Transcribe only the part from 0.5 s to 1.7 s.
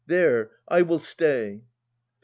I will stay. Phi.